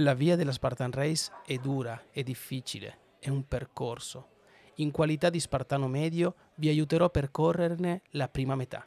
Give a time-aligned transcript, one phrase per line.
[0.00, 4.28] La via della Spartan Race è dura, è difficile, è un percorso.
[4.74, 8.86] In qualità di spartano medio vi aiuterò a percorrerne la prima metà.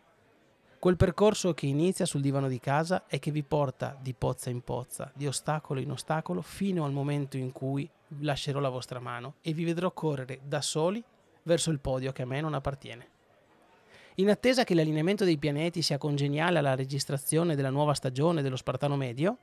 [0.78, 4.62] Quel percorso che inizia sul divano di casa e che vi porta di pozza in
[4.62, 7.90] pozza, di ostacolo in ostacolo, fino al momento in cui
[8.20, 11.04] lascerò la vostra mano e vi vedrò correre da soli
[11.42, 13.08] verso il podio che a me non appartiene.
[14.18, 18.96] In attesa che l'allineamento dei pianeti sia congeniale alla registrazione della nuova stagione dello Spartano
[18.96, 19.38] Medio,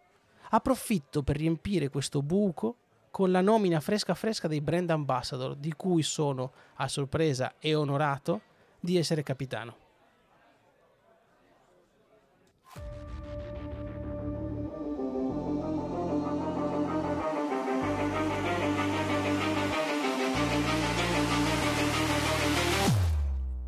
[0.51, 2.77] approfitto per riempire questo buco
[3.11, 8.43] con la nomina fresca fresca dei brand ambassador, di cui sono a sorpresa e onorato
[8.79, 9.85] di essere capitano.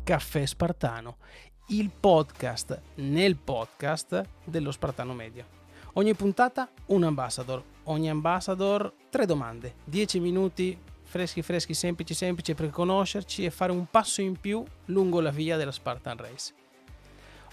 [0.03, 1.17] Caffè Spartano,
[1.67, 5.58] il podcast nel podcast dello Spartano Medio.
[5.93, 12.69] Ogni puntata un ambassador, ogni ambassador tre domande, 10 minuti freschi freschi, semplici semplici per
[12.69, 16.53] conoscerci e fare un passo in più lungo la via della Spartan Race.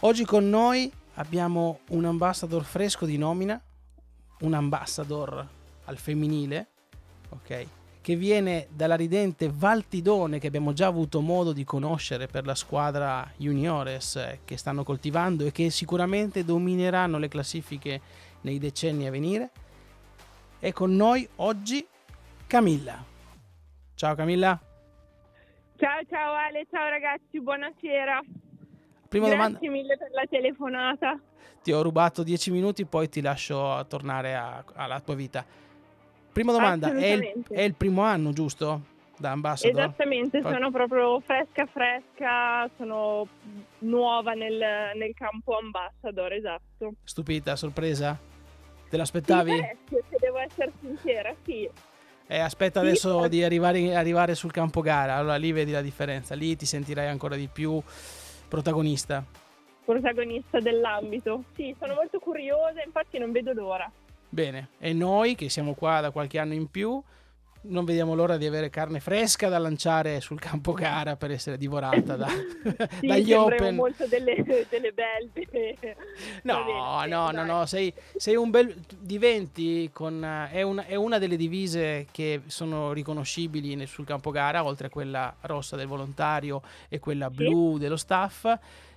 [0.01, 3.59] Oggi con noi abbiamo un ambassador fresco di nomina,
[4.41, 5.49] un ambassador
[5.87, 6.69] al femminile,
[7.31, 7.67] ok?
[8.07, 13.29] che viene dalla ridente Valtidone che abbiamo già avuto modo di conoscere per la squadra
[13.37, 18.01] juniores eh, che stanno coltivando e che sicuramente domineranno le classifiche
[18.47, 19.51] nei decenni a venire.
[20.61, 21.85] E con noi oggi
[22.47, 23.05] Camilla.
[23.95, 24.59] Ciao Camilla.
[25.77, 28.23] Ciao ciao Ale, ciao ragazzi, buonasera.
[29.09, 29.71] Prima Grazie domanda.
[29.71, 31.21] mille per la telefonata.
[31.63, 35.45] Ti ho rubato 10 minuti, poi ti lascio tornare a- alla tua vita.
[36.33, 38.95] Prima domanda, è il, è il primo anno, giusto?
[39.19, 39.81] Da ambassador?
[39.81, 43.27] Esattamente, sono proprio fresca fresca, sono
[43.79, 46.93] nuova nel, nel campo ambassador, esatto.
[47.03, 48.19] Stupita, sorpresa?
[48.89, 49.51] Te Sì, l'aspettavi?
[49.51, 51.69] parecchio, se devo essere sincera, sì.
[52.29, 53.29] Eh, aspetta Sì, adesso certo.
[53.29, 57.37] di arrivare, arrivare sul campo gara, allora lì vedi la differenza, lì ti sentirai ancora
[57.37, 57.81] di più
[58.49, 59.25] protagonista.
[59.85, 61.45] Protagonista dell'ambito.
[61.55, 63.91] Sì, sono molto curiosa, infatti non vedo l'ora.
[64.29, 67.01] Bene, e noi che siamo qua da qualche anno in più,
[67.63, 72.17] non vediamo l'ora di avere carne fresca da lanciare sul campo gara per essere divorata
[72.17, 72.29] da-
[73.01, 73.75] Sì, dagli open.
[73.75, 75.77] molto delle, delle belve.
[76.43, 78.75] No, bene, no, no, no, sei, sei un bel...
[78.99, 80.23] diventi con...
[80.51, 84.91] È una, è una delle divise che sono riconoscibili nel- sul campo gara, oltre a
[84.91, 87.35] quella rossa del volontario e quella Sì.
[87.37, 88.47] blu dello staff.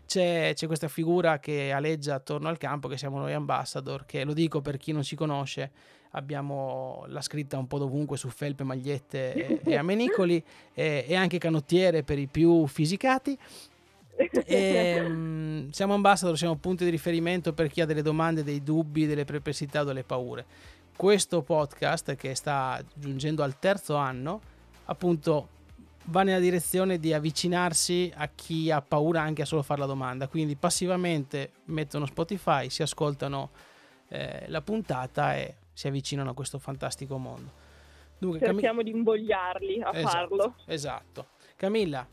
[0.05, 4.33] C'è, c'è questa figura che aleggia attorno al campo, che siamo noi ambassador, che lo
[4.33, 5.71] dico per chi non ci conosce,
[6.11, 10.43] abbiamo la scritta un po' dovunque su felpe, magliette e, e amenicoli,
[10.73, 13.37] e, e anche canottiere per i più fisicati.
[14.19, 19.05] E, mm, siamo ambassador, siamo punti di riferimento per chi ha delle domande, dei dubbi,
[19.05, 20.45] delle perplessità o delle paure.
[20.93, 24.41] Questo podcast, che sta giungendo al terzo anno,
[24.85, 25.47] appunto
[26.05, 30.27] va nella direzione di avvicinarsi a chi ha paura anche a solo fare la domanda.
[30.27, 33.51] Quindi passivamente mettono Spotify, si ascoltano
[34.09, 37.51] eh, la puntata e si avvicinano a questo fantastico mondo.
[38.17, 40.55] Dunque, Cerchiamo di invogliarli a Esatto, farlo.
[40.65, 41.27] Esatto.
[41.55, 42.05] Camilla,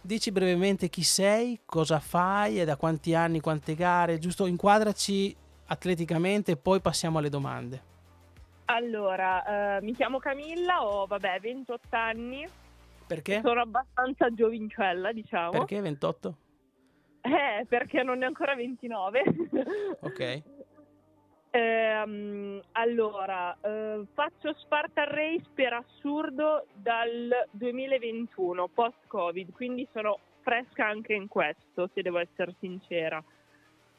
[0.00, 5.36] dici brevemente chi sei, cosa fai e da quanti anni, quante gare, giusto inquadraci
[5.66, 7.82] atleticamente e poi passiamo alle domande.
[8.64, 12.48] Allora, eh, mi chiamo Camilla, ho vabbè 28 anni,
[13.06, 13.42] Perché?
[13.44, 15.50] sono abbastanza giovincella, diciamo.
[15.50, 16.36] Perché 28?
[17.20, 19.22] Eh, perché non ne ho ancora 29.
[20.00, 20.42] Ok.
[21.52, 31.12] Ehm, allora, eh, faccio Spartan Race per assurdo dal 2021, post-Covid, quindi sono fresca anche
[31.12, 33.22] in questo, se devo essere sincera.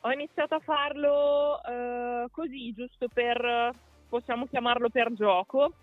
[0.03, 3.71] Ho iniziato a farlo eh, così, giusto per,
[4.07, 5.73] possiamo chiamarlo per gioco,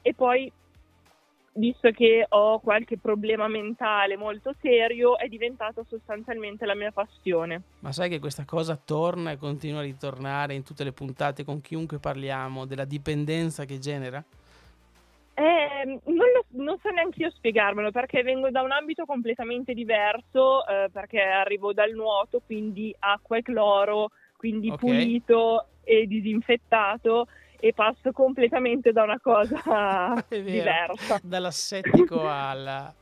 [0.00, 0.50] e poi,
[1.54, 7.62] visto che ho qualche problema mentale molto serio, è diventato sostanzialmente la mia passione.
[7.80, 11.60] Ma sai che questa cosa torna e continua a ritornare in tutte le puntate con
[11.60, 14.22] chiunque parliamo della dipendenza che genera?
[15.36, 20.64] Eh, non, lo- non so neanche io spiegarmelo perché vengo da un ambito completamente diverso,
[20.66, 24.78] eh, perché arrivo dal nuoto, quindi acqua e cloro, quindi Ok.
[24.78, 27.26] pulito e disinfettato
[27.60, 30.42] e passo completamente da una cosa vero.
[30.44, 31.20] diversa.
[31.22, 32.92] Dall'assettico al...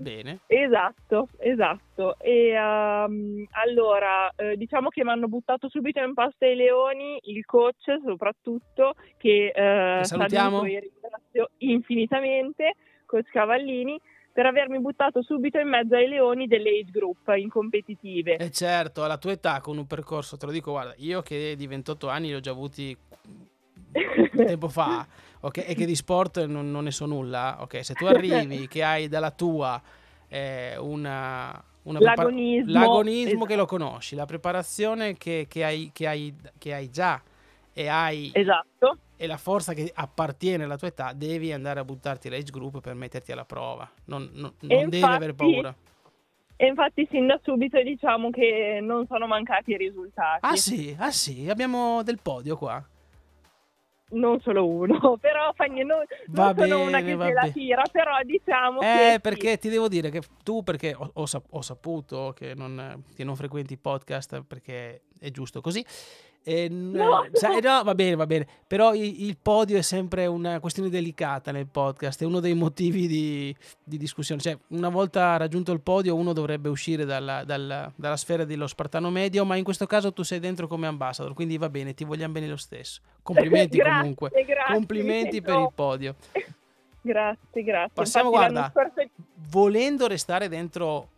[0.00, 0.38] Bene.
[0.46, 2.16] Esatto, esatto.
[2.20, 7.44] E ehm, allora, eh, diciamo che mi hanno buttato subito in pasta ai leoni, il
[7.44, 10.62] coach soprattutto, che, eh, salutiamo.
[10.62, 14.00] e ringrazio infinitamente, coach Cavallini,
[14.32, 18.36] per avermi buttato subito in mezzo ai leoni delle age group in competitive.
[18.36, 21.66] E certo, alla tua età con un percorso, te lo dico, guarda, io che di
[21.66, 22.96] 28 anni li ho già avuti
[24.34, 25.06] tempo fa,
[25.40, 28.82] ok, e che di sport non, non ne so nulla, ok, se tu arrivi che
[28.82, 29.80] hai dalla tua
[30.28, 32.72] eh, una, una prepar- L'agonismo.
[32.72, 33.44] l'agonismo Esatto.
[33.46, 37.20] che lo conosci, la preparazione che, che hai, che, hai, che hai già
[37.72, 38.98] e hai Esatto.
[39.16, 42.94] e la forza che appartiene alla tua età, devi andare a buttarti l'age group per
[42.94, 43.88] metterti alla prova.
[44.06, 45.74] Non, non- non E devi infatti- avere paura.
[46.60, 50.40] E infatti sin da subito diciamo che non sono mancati i risultati.
[50.44, 52.84] Ah sì, ah sì, abbiamo del podio qua.
[54.10, 57.32] Non solo uno, però fa niente, non, Va non sono una bene, che va se
[57.32, 59.08] la tira, però diciamo che...
[59.08, 59.20] Eh, sì.
[59.20, 63.36] perché ti devo dire che tu, perché ho, ho ho saputo che non, che non
[63.36, 65.84] frequenti i podcast perché è giusto così.
[66.48, 67.76] E, n- No, eh, sai- no.
[67.76, 68.46] no, va bene, va bene.
[68.66, 73.06] Però i- il, podio è sempre una questione delicata nel podcast, è uno dei motivi
[73.06, 73.54] di,
[73.84, 74.40] di discussione.
[74.40, 79.10] Cioè, una volta raggiunto il podio, uno dovrebbe uscire dalla, dalla- dalla sfera dello Spartano
[79.10, 82.32] Medio, ma in questo caso tu sei dentro come ambassador, quindi va bene, ti vogliamo
[82.32, 83.00] bene lo stesso.
[83.22, 84.30] Complimenti Grazie, comunque.
[84.30, 86.14] grazie, Complimenti per il podio.
[87.00, 87.92] Grazie, grazie.
[87.94, 88.70] Passiamo, Infatti, guarda.
[88.72, 89.10] scorso-
[89.50, 91.08] volendo restare dentro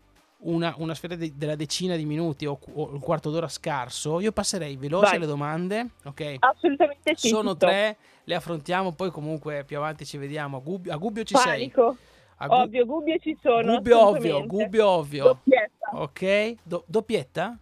[0.43, 4.33] una, una sfera di- della decina di minuti o, o il quarto d'ora scarso, io
[4.33, 5.19] passerei veloce Vai.
[5.21, 6.37] le domande, ok?
[6.39, 7.29] Assolutamente sì.
[7.29, 7.67] Sono tutto.
[7.67, 10.57] tre, le affrontiamo, poi comunque più avanti ci vediamo.
[10.59, 11.71] A Gubbio, a Gubbio ci sei?
[11.71, 11.97] Panico.
[12.43, 13.75] A Gu- Ovvio, Gubbio ci sono.
[13.75, 14.47] Gubbio ovvio.
[14.47, 15.25] Gubbio ovvio.
[15.25, 15.91] Doppietta.
[15.93, 17.59] Ok, Do- doppietta?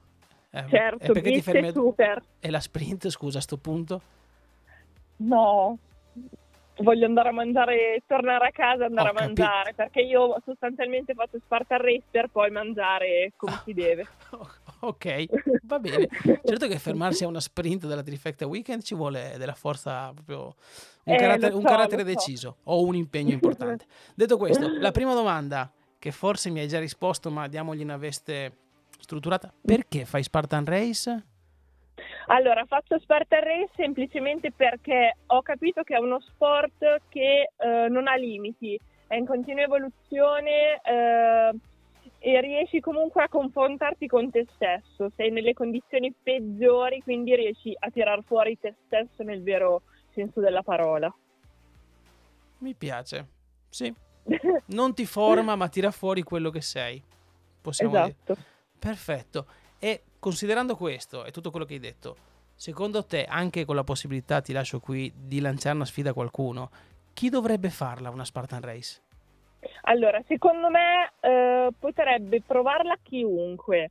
[0.50, 2.22] Eh, Certo, perché ti fermi super.
[2.38, 4.00] E la sprint, scusa, a sto punto?
[5.16, 5.76] No.
[6.80, 9.42] Voglio andare a mangiare, tornare a casa e andare Ho a capito.
[9.42, 14.06] mangiare, perché io sostanzialmente faccio Spartan Race per poi mangiare come si deve.
[14.80, 15.24] ok,
[15.64, 16.08] va bene.
[16.44, 20.54] Certo che fermarsi a una sprint della Trifecta Weekend ci vuole della forza proprio
[21.04, 22.14] un, Eh, carattere, lo un so, carattere lo so.
[22.14, 23.86] deciso o un impegno importante.
[24.14, 28.52] Detto questo, la prima domanda che forse mi hai già risposto, ma diamogli una veste
[29.00, 31.24] strutturata, perché fai Spartan Race?
[32.30, 38.06] Allora, faccio Spartan Race semplicemente perché ho capito che è uno sport che eh, non
[38.06, 41.50] ha limiti, è in continua evoluzione eh,
[42.18, 45.10] e riesci comunque a confrontarti con te stesso.
[45.16, 49.82] Sei nelle condizioni peggiori, quindi riesci a tirar fuori te stesso nel vero
[50.12, 51.12] senso della parola.
[52.58, 53.26] Mi piace.
[53.70, 53.92] Sì,
[54.66, 57.02] non ti forma, ma tira fuori quello che sei.
[57.62, 58.16] Possiamo dire.
[58.22, 58.36] esatto.
[58.78, 59.46] Perfetto.
[59.78, 62.16] E considerando questo e tutto quello che hai detto,
[62.54, 66.70] secondo te, anche con la possibilità, ti lascio qui, di lanciare una sfida a qualcuno,
[67.12, 69.02] chi dovrebbe farla una Spartan Race?
[69.82, 73.90] Allora, secondo me eh, potrebbe provarla chiunque.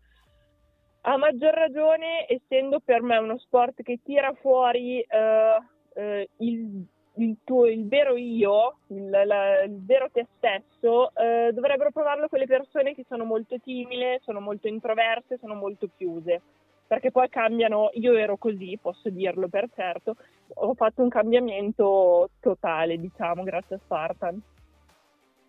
[1.01, 5.57] A maggior ragione, essendo per me uno sport che tira fuori eh,
[5.95, 6.85] eh, il,
[7.17, 12.45] il tuo, il vero io, il, la- il vero te stesso, eh, dovrebbero provarlo quelle
[12.47, 16.41] persone che sono molto timide, sono molto introverse, sono molto chiuse.
[16.87, 20.15] Perché poi cambiano, io ero così, posso dirlo per certo,
[20.53, 24.41] ho fatto un cambiamento totale, diciamo, grazie a Spartan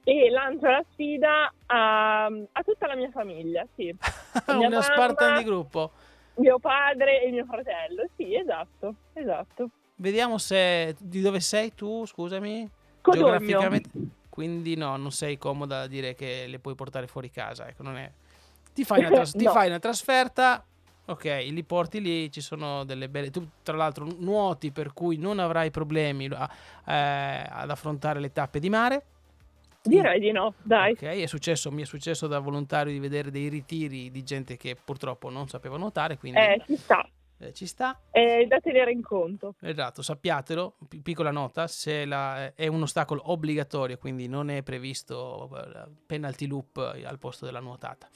[0.05, 3.95] e lancio la sfida a, a tutta la mia famiglia, sì.
[4.57, 5.91] Mia una Spartan mamma- di gruppo.
[6.37, 9.71] Mio padre e mio fratello, sì, esatto, esatto.
[10.01, 12.69] Vediamo se di dove sei tu, scusami.
[13.01, 13.81] Codogno.
[14.29, 17.97] Quindi no, non sei comoda a dire che le puoi portare fuori casa, ecco, non
[17.97, 18.11] è
[18.73, 19.51] ti fai una, tras- ti No.
[19.51, 20.65] fai una trasferta,
[21.07, 23.31] ok, li porti lì, ci sono delle belle...
[23.31, 26.49] Tu tra l'altro nuoti per cui non avrai problemi a-
[26.87, 29.05] eh, ad affrontare le tappe di mare.
[29.83, 30.93] Direi di no, dai.
[30.93, 34.77] Ok, è successo, mi è successo da volontario di vedere dei ritiri di gente che
[34.77, 37.05] purtroppo non sapeva nuotare, quindi Eh, ci sta,
[37.39, 38.01] eh, ci sta.
[38.11, 39.55] è da tenere in conto.
[39.61, 45.49] Esatto, sappiatelo, pi- piccola nota, se la- è un ostacolo obbligatorio, quindi non è previsto
[45.57, 48.09] eh, penalty loop eh, al posto della nuotata.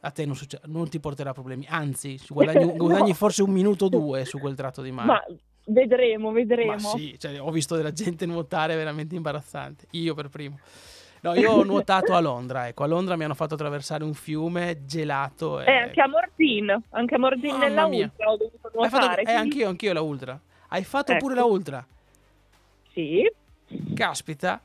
[0.00, 2.84] A te non, succe- non ti porterà problemi, anzi, guadagni, No.
[2.84, 5.08] guadagni forse un minuto o due su quel tratto di mare.
[5.08, 5.24] Ma
[5.66, 6.72] vedremo, vedremo.
[6.72, 10.58] Ma sì, cioè, ho visto della gente nuotare veramente imbarazzante, io per primo.
[11.26, 14.84] No, io ho nuotato a Londra, ecco, a Londra mi hanno fatto attraversare un fiume
[14.84, 15.60] gelato.
[15.60, 18.04] Eh, anche a Morzin, anche a Mamma nella mia.
[18.04, 19.22] Ultra ho dovuto Hai fatto- nuotare.
[19.22, 20.40] eh, anch'io, anch'io la ultra.
[20.68, 21.42] Hai fatto pure Ecco.
[21.42, 21.86] la ultra.
[22.92, 23.30] Sì,
[23.94, 24.60] Caspita.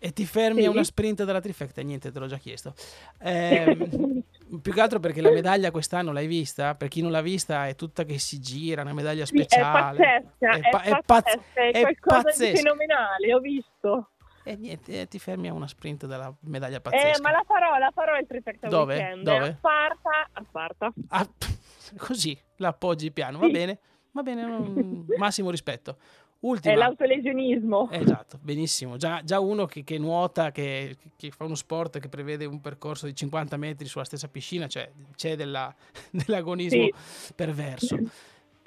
[0.00, 0.66] E ti fermi Sì.
[0.66, 1.80] a una sprint della trifecta?
[1.82, 2.72] Niente, te l'ho già chiesto.
[3.20, 4.22] Ehm,
[4.62, 6.74] più che altro perché la medaglia quest'anno l'hai vista?
[6.76, 9.98] Per chi non l'ha vista è tutta che si gira, una medaglia Sì, è speciale.
[10.38, 12.50] pazzesca, è, pa- è pazzesca, pazz- è è qualcosa pazzesca.
[12.52, 14.10] di fenomenale, ho visto.
[14.48, 17.20] E niente, eh, ti fermi a una sprint della medaglia Eh, pazzesca.
[17.22, 18.94] ma la farò, la farò il Trifecta Dove?
[18.96, 19.22] Weekend.
[19.24, 19.46] Dove?
[19.48, 20.92] A Sparta, a Sparta.
[21.08, 21.28] Ah,
[21.98, 23.52] così, l'appoggi piano, va Sì.
[23.52, 23.78] bene?
[24.12, 25.96] Va bene, non- massimo rispetto.
[26.40, 26.76] È Ultima.
[26.76, 27.90] l'autolesionismo.
[27.90, 28.96] Esatto, benissimo.
[28.96, 33.06] Già, già uno che, che nuota, che, che fa uno sport che prevede un percorso
[33.06, 35.74] di 50 metri sulla stessa piscina, cioè c'è della-
[36.10, 36.88] dell'agonismo
[37.34, 37.98] perverso.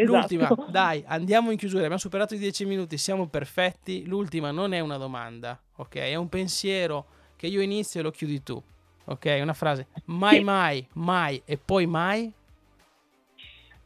[0.04, 0.66] L'ultima, Esatto.
[0.72, 1.82] dai, andiamo in chiusura.
[1.82, 4.06] Abbiamo superato i 10 minuti, siamo perfetti.
[4.06, 5.96] L'ultima non è una domanda, ok?
[5.96, 7.06] È un pensiero
[7.36, 8.62] che io inizio e lo chiudi tu,
[9.06, 9.40] ok?
[9.42, 9.88] Una frase.
[10.06, 10.44] Mai, Sì.
[10.44, 12.32] mai, mai e poi mai.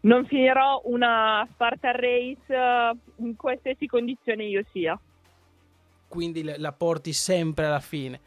[0.01, 4.99] Non finirò una Spartan Race eh, in qualsiasi condizione io sia.
[6.07, 8.19] Quindi la porti sempre alla fine.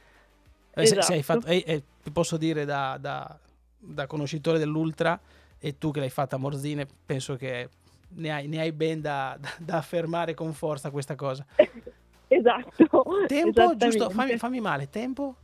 [0.74, 1.40] Eh, se- se hai Esatto.
[1.40, 3.38] fatto- eh, eh, ti posso dire da, da-
[3.78, 5.18] da conoscitore dell'Ultra
[5.58, 7.68] e tu che l'hai fatta a Morzine, penso che
[8.10, 11.44] ne hai, ne hai ben da, da- da affermare con forza questa cosa.
[12.28, 13.04] esatto.
[13.26, 14.10] Tempo, giusto?
[14.10, 15.34] Fammi, fammi male, tempo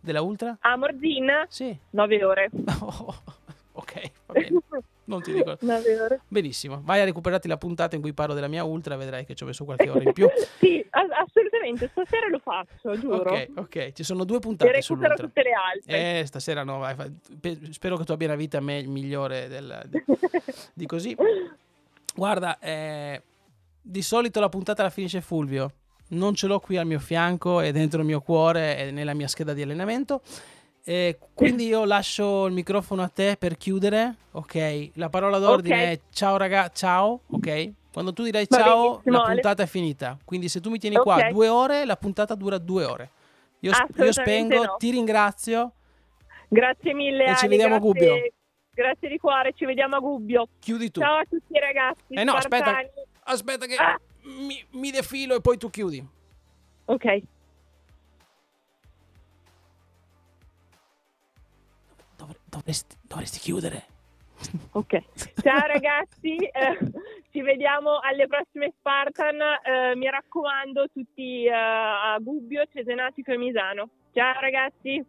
[0.00, 0.56] della Ultra?
[0.60, 1.76] A Morzin Sì.
[1.90, 2.50] 9 ore.
[3.72, 4.60] ok, va bene.
[5.10, 5.56] Non ti dico.
[5.60, 6.20] 9 ore.
[6.28, 9.42] Benissimo, vai a recuperarti la puntata in cui parlo della mia Ultra, vedrai che ci
[9.42, 10.28] ho messo qualche ora in più.
[10.60, 13.32] sì, assolutamente, stasera lo faccio, giuro.
[13.32, 14.82] Ok, ok, ci sono due E puntate recupero
[15.16, 15.26] sull'Ultra.
[15.26, 16.20] tutte le altre.
[16.20, 16.94] Eh, stasera no, vai,
[17.70, 20.04] spero che tu abbia una vita me- migliore del- de-
[20.72, 21.16] di così.
[22.14, 23.22] Guarda, eh,
[23.82, 25.72] di solito la puntata la finisce Fulvio.
[26.10, 29.28] Non ce l'ho qui al mio fianco, è dentro il mio cuore, è nella mia
[29.28, 30.22] scheda di allenamento.
[30.84, 34.14] E quindi io lascio il microfono a te per chiudere.
[34.32, 35.88] Ok, la parola d'ordine Ok.
[35.88, 37.20] è ciao raga, ciao.
[37.30, 40.16] Ok, quando tu dirai ciao, la puntata è finita.
[40.24, 41.28] Quindi se tu mi tieni qua Ok.
[41.28, 43.10] due ore, la puntata dura due ore.
[43.60, 44.76] Io, io spengo, no.
[44.78, 45.72] ti ringrazio.
[46.48, 48.32] Grazie mille, E ci Ale, vediamo a grazie- Gubbio.
[48.72, 50.48] Grazie di cuore, ci vediamo a Gubbio.
[50.58, 51.00] Chiudi tu.
[51.00, 52.14] Ciao a tutti ragazzi.
[52.14, 52.76] Eh no, aspetta.
[53.24, 54.00] Aspetta che Ah.
[54.22, 56.04] mi, mi defilo e poi tu chiudi.
[56.86, 57.20] Ok.
[62.50, 63.84] Dovresti, dovresti chiudere.
[64.72, 64.98] Ok,
[65.42, 66.78] ciao ragazzi, eh,
[67.30, 69.38] ci vediamo alle prossime Spartan.
[69.40, 73.88] eh, mi raccomando, tutti eh, a Gubbio, Cesenatico e Misano.
[74.12, 75.04] Ciao ragazzi.